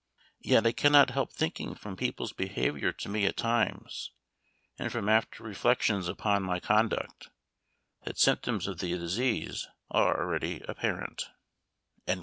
[0.39, 4.09] Yet I cannot help thinking from people's behavior to me at times,
[4.79, 7.29] and from after reflections upon my conduct,
[8.05, 11.25] that symptoms of the disease are already apparent."